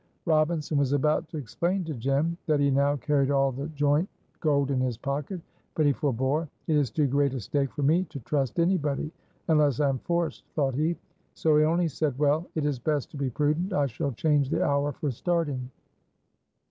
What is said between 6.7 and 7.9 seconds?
is too great a stake for